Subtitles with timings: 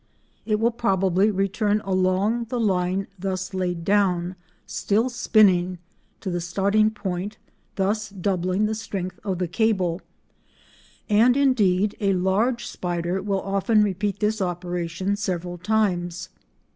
[0.47, 7.37] It will probably return along the line thus laid down—still spinning—to the starting point,
[7.75, 10.01] thus doubling the strength of the cable,
[11.07, 16.29] and indeed a large spider will often repeat this operation several times.